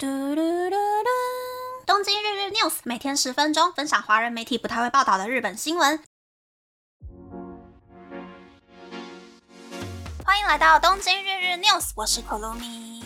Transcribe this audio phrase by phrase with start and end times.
[0.00, 1.08] 嘟嘟嘟嘟！
[1.84, 6.00] 东京日日 news 每天十分钟，分享华人媒体不太会报道的日本新闻。
[10.24, 13.02] 欢迎来到东京日日 news，我是 Kolumi。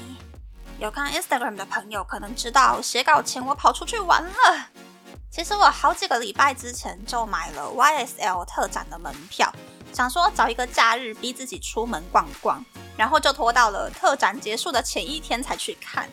[0.78, 4.68] 有看 Instagram 的朋友可能知道，写稿前我跑出去玩了。
[5.30, 9.50] 其实我好几个礼拜之前就买了 YSL 特展的门票，
[9.94, 12.62] 想说找一个假日逼自己出门逛逛，
[12.98, 16.06] 然后就拖到了特展结束的前一天才去看。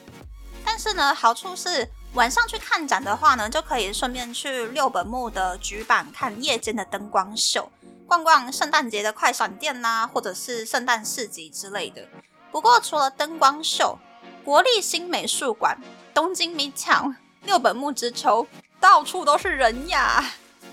[0.71, 7.71] 但是呢，好处是晚上去看展的话呢，就可以顺便去六本木的局板看夜间的灯光秀，
[8.05, 12.07] 逛逛圣诞节的快闪店呐，或者是圣诞市集之类的。
[12.51, 13.97] 不过除了灯光秀，
[14.46, 15.75] 国立新美术馆、
[16.13, 18.46] 东京 Midtown、六本木之秋，
[18.79, 20.24] 到处都是人呀。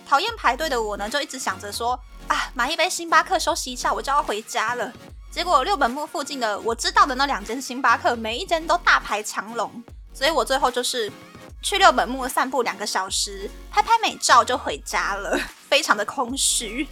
[0.07, 4.93] 讨厌排队的我呢，就一直想着说啊，买一杯星巴克休息一下，我就要回家了。
[5.37, 9.71] 结果六本木附近的我知道的那两间星巴克，每一间都大排长龙，
[10.15, 11.13] 所以我最后就是
[11.61, 16.89] 去六本木散步两个小时，拍拍美照就回家了， 非常的空虚。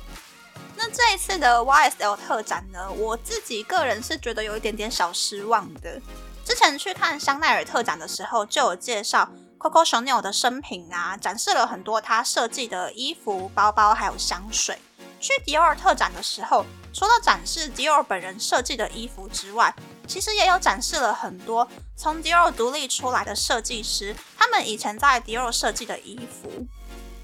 [0.77, 5.99] 那这一次的 YSL 特展呢，我自己个人是觉得有一点点小失望的。
[6.45, 9.27] 之前去看香奈儿特展的时候，就有介绍
[9.59, 14.79] Coco Chanel 的生平啊，展示了很多他设计的衣服、包包还有香水。
[15.19, 16.67] 去迪奥特展的时候。
[16.95, 19.75] 除了展示 Dior 本人设计的衣服之外，
[20.07, 26.65] 其实也有展示了很多从 Dior 独立出来的设计师，他们以前在 Dior 设计的衣服。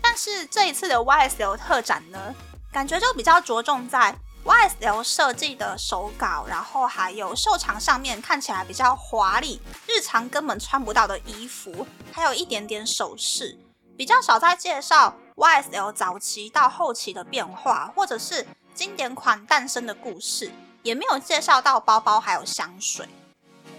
[0.03, 2.35] 但是这一次的 YSL 特展呢，
[2.73, 4.13] 感觉就比较着重在
[4.45, 13.57] YSL 设计的手稿，然后还有秀场上面看起来比较华丽、日常根本穿不到的衣服，还有一点点首饰，
[13.97, 18.45] 比较少在介绍 YSL 早期到后期的变化，或者是。
[18.75, 20.51] 经典款诞生的故事
[20.83, 23.09] 也没有介绍到包包还有香水。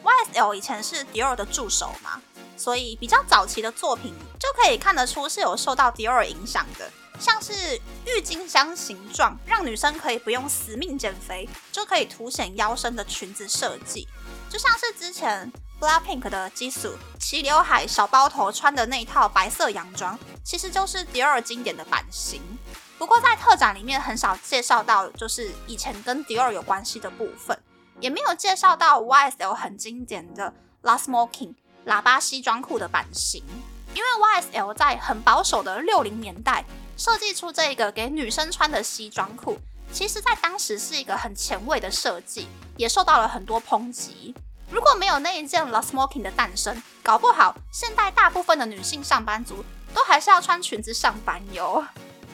[0.03, 2.22] YSL 以前是迪奥的助手嘛，
[2.58, 14.08] 所以比较早期的作品就可以看得出是有受到迪奥影响的，像是郁金香形状，让女生可以不用死命减肥就可以凸显腰身的裙子设计，
[14.49, 22.42] 就像是之前 BLACKPINK 的基础齐刘海小包头穿的那一套白色洋装，其实就是迪奥经典的版型。
[23.02, 27.60] 不过在特展里面很少介绍到，就是以前跟迪奥有关系的部分，
[28.00, 30.54] 也没有介绍到 YSL 很经典的
[30.84, 31.56] La Smoking
[31.88, 33.44] 喇叭西装裤的版型。
[33.95, 36.64] 因为 YSL 在很保守的六零年代
[36.95, 39.58] 设计出这个给女生穿的西装裤，
[39.92, 42.48] 其实在当时是一个很前卫的设计，
[42.78, 44.36] 也受到了很多抨击。
[44.70, 51.84] 如果没有那一件 La Smoking 的诞生，搞不好现代大部分的女性上班族都还是要穿裙子上班哟。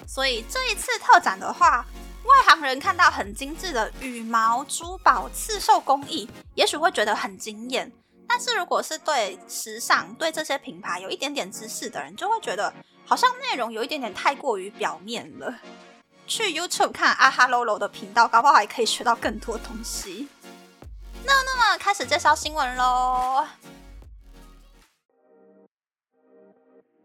[0.07, 1.85] 所以这一次特展的话，
[2.23, 7.91] 外行人看到很精致的羽毛、珠宝、刺绣工艺，也许会觉得很惊艳。
[8.25, 12.73] 但是如果是对时尚、对这些品牌有一点点知识的人，就会觉得
[13.06, 15.53] 好像内容有一点点太过于表面了。
[16.25, 20.29] 去 YouTube 看阿哈 Lolo 的频道，搞不好还可以学到更多东西。
[21.25, 23.45] 那那么开始介绍新闻喽。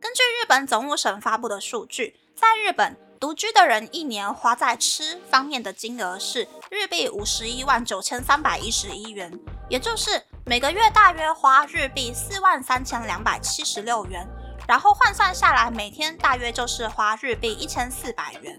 [0.01, 2.17] 根据日本总务省发布的数据。
[2.43, 9.33] 在日本独居的人一年花在吃方面的金额是日币五十一万九千三百一十一元，
[9.71, 14.27] 也就是每个月大约花日币四万三千两百七十六元，
[14.67, 18.59] 然后换算下来每天大约就是花日币一千四百元。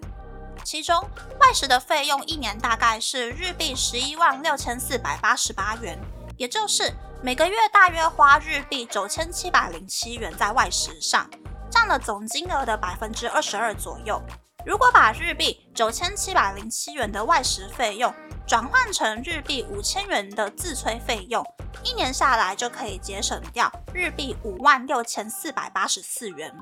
[0.64, 0.98] 其中
[1.42, 6.00] 外食的费用一年大概是日币十一万六千四百八十八元，
[6.38, 6.90] 也就是
[7.22, 11.30] 每个月大约花日币九千七百零七元在外食上。
[11.74, 14.22] 占了总金额的百分之二十二左右。
[14.64, 18.14] 如果把日币九千七百零七元的外食费用
[18.46, 21.44] 转换成日币五千元的自催费用，
[21.84, 26.56] 一年下来就可以节省掉日币五万六千四百八十四元。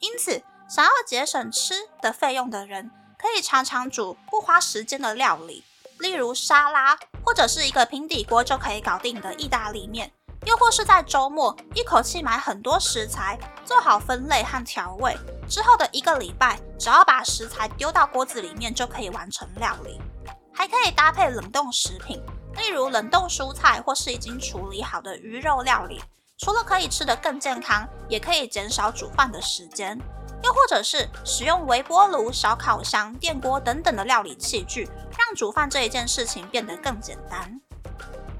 [0.00, 5.62] 因此，想要节省吃的费用的人，可以常常煮不花时间的料理，
[5.98, 10.12] 例如沙拉，或者是一个平底锅就可以搞定的意大利面。
[10.46, 15.14] 又或是在周末一口气买很多食材，做好分类和调味
[15.48, 20.00] 之后的一个礼拜，只要把食材丢到锅子里面就可以完成料理。
[20.54, 22.22] 还可以搭配冷冻食品，
[22.56, 26.00] 例如冷冻蔬菜或是已经处理好的鱼肉料理。
[26.38, 29.98] 除了可以吃得更健康，也可以减少煮饭的时间。
[30.44, 37.60] 又或者是使用微波炉、小烤箱、电锅等等的料理器具，让煮饭这一件事情变得更简单。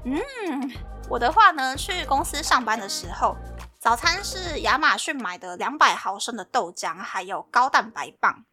[0.05, 0.71] 嗯。
[1.09, 3.37] 我的话呢，去公司上班的时候，
[3.79, 8.43] 早餐是亚马逊买的两百毫升的豆浆，还有高蛋白棒。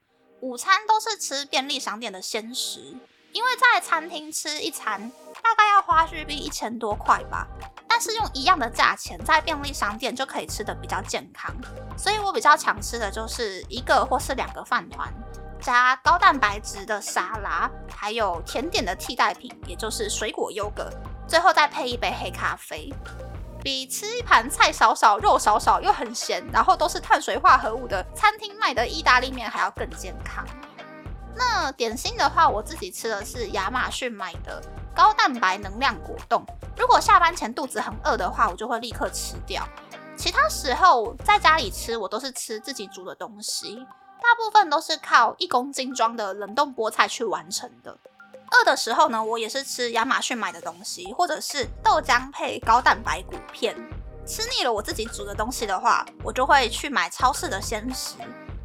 [0.41, 2.95] 午餐都是吃便利商店的鲜食，
[3.33, 5.11] 因为在餐厅吃一餐
[5.43, 7.49] 大概要花日币一千多块吧。
[7.89, 11.53] 但是用一样的价钱在便利商店就可以吃的比较健康，
[11.97, 15.13] 所以我比较常吃的就是一个或是两个饭团，
[15.61, 20.91] 加高蛋白质的沙拉，还有甜点的替代品，也就是水果优格，
[21.27, 22.93] 最后再配一杯黑咖啡，
[23.63, 30.45] 比吃一盘菜少少、肉少少又很咸，然后都是碳水化合物的餐厅卖的意大利面还要更健康。
[31.37, 34.63] 那点心的话，我自己吃的是亚马逊买的
[34.95, 36.45] 高蛋白能量果冻。
[36.77, 39.67] 如果下班前肚子很饿的话，我就会立刻吃掉。
[40.17, 43.75] 其他时候在家里吃，我都是吃自己煮的东西，
[44.23, 47.99] 大部分都是靠一公斤装的冷冻菠菜去完成的。
[48.55, 53.75] 饿的时候呢，我也是吃亚马逊买的东西，或者是豆浆配高蛋白谷片。
[54.27, 58.15] 吃腻了我自己煮的东西的话，我就会去买超市的鲜食，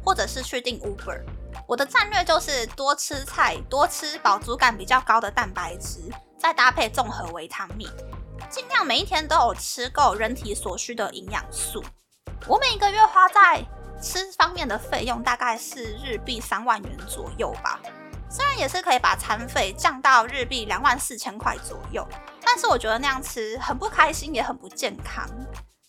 [0.04, 1.20] 或者是去订 Uber。
[1.66, 6.00] 我的战略就是多吃菜，多吃饱足感比较高的蛋白质，
[6.38, 7.88] 再搭配综合维他命，
[8.48, 11.84] 尽量每一天都有吃够人体所需的营养素。
[12.46, 13.62] 我每一个月花在
[14.00, 17.78] 吃方面的费用大概是日币三万元左右吧，
[18.30, 22.06] 虽然也是可以把餐费降到日币两万四千块左右，
[22.40, 25.28] 但是我觉得那样吃很不开心，也很不健康。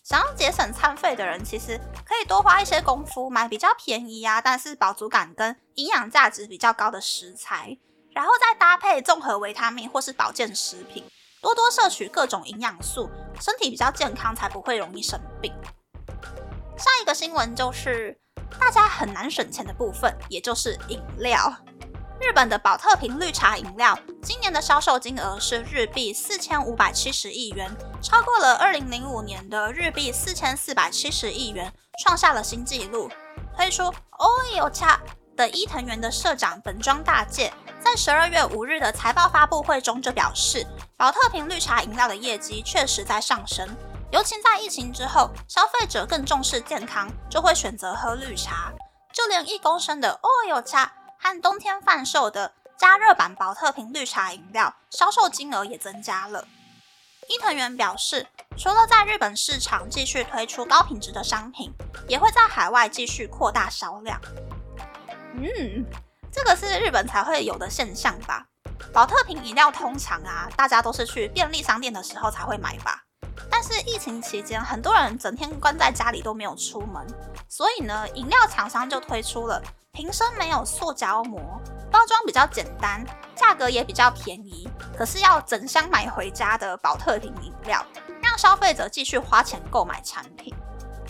[0.02, 7.78] 想要节省餐费的人，其实可以多花一些功夫买比较便宜啊，但是饱足感跟营养价值比较高的食材，
[8.12, 11.04] 然后再搭配综合维他命或是保健食品，
[11.40, 13.08] 多多摄取各种营养素，
[13.40, 15.54] 身体比较健康，才不会容易生病。
[16.76, 18.18] 下一个新闻就是
[18.58, 21.54] 大家很难省钱的部分，也就是饮料。
[22.22, 27.68] 日本的宝特瓶绿茶饮料今年的销售金额是日币四千五百七十亿元，
[28.00, 33.10] 超过了二零零五年的日币四千四百七十亿元，创下了新纪录。
[33.56, 35.00] 推出 Oyo 茶
[35.36, 37.52] 的伊藤园的社长本庄大介
[37.82, 40.64] 在十二月五日的财报发布会中就表示，
[40.96, 43.68] 宝特瓶绿茶饮料的业绩确实在上升，
[44.12, 48.72] 尤其在疫情之后，消费者更重视健康，就会选择喝绿茶，
[49.12, 50.92] 就连一公升的 Oyo 茶。
[51.22, 56.48] 和冬天贩售的加热版宝特瓶绿茶饮料销售金额也增加了。
[57.28, 58.26] 伊藤园表示，
[58.58, 61.72] 除了在日本市场继续推出高品质的商品，
[62.08, 64.20] 也会在海外继续扩大销量。
[65.34, 65.86] 嗯，
[66.32, 68.44] 这个是日本才会有的现象吧？
[68.92, 73.04] 宝特瓶饮料通常啊，大家都是去便利商店的时候才会买吧？
[73.54, 77.06] 但是疫情期间，很多人整天关在家里都没有出门，
[77.50, 79.62] 所以呢，饮料厂商就推出了。
[79.92, 81.38] 瓶身没有塑胶膜，
[81.90, 83.04] 包装比较简单，
[83.36, 84.66] 价格也比较便宜，
[84.96, 87.84] 可是要整箱买回家的宝特瓶饮料，
[88.22, 90.54] 让消费者继续花钱购买产品。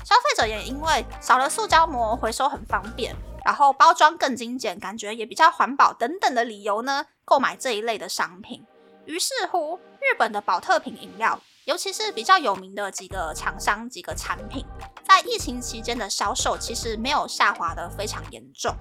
[0.05, 8.67] 消费者也因为少了塑胶膜，回收很方便，然后包装更精简，感觉也比较环保等等的理由呢，购买这一类的商品。
[9.07, 11.39] 于是乎，日本的宝特瓶饮料。
[11.65, 14.67] 尤其是比较有名的几个厂商、几个产品，
[15.07, 18.75] 在疫情期间的销售其实没有下滑的非常严重。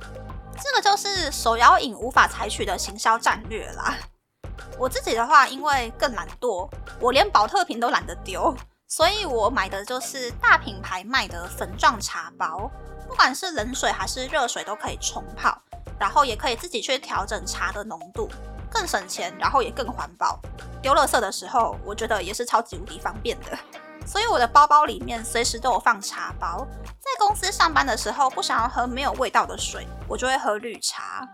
[0.60, 3.96] 这个就是手摇饮无法采取的行销战略啦。
[4.80, 6.68] 我自己的话，因为更懒惰，
[7.00, 8.56] 我连保特瓶都懒得丢，
[8.88, 12.68] 所以我买的就是大品牌卖的粉状茶包，
[13.08, 15.56] 不管是冷水还是热水都可以冲泡，
[16.00, 18.28] 然后也可以自己去调整茶的浓度。
[18.72, 20.40] 更省钱，然后也更环保。
[20.82, 23.58] 丢垃圾的时候，我觉得也是超级无敌方便的。
[24.08, 26.66] 所以我的包包里面随时都有放茶包。
[26.84, 31.28] 在公司上班的时候，不想要喝没有味道的水，我就会喝绿茶。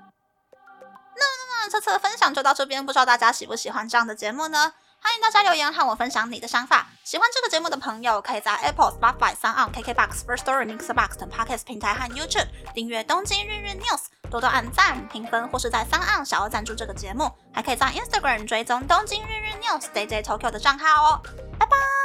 [0.51, 4.73] 那那那，这次的分享就到这边，不知道大家喜不喜欢这样的节目呢？
[4.99, 6.87] 欢迎大家留言和我分享你的想法。
[7.03, 13.99] 喜欢这个节目的朋友，可以在 Apple、Spotify、s o n KKBox、First Story、Mixbox 等 Podcast 平台和 YouTube 订阅《东京日日 News》，
[14.29, 17.31] 多多按赞、评分，或是在 s o n 小额赞助这个节目。
[17.53, 21.21] 还可以在 Instagram 追踪《东京日日 News》DJ Tokyo 的账号哦。
[21.57, 21.96] 拜拜。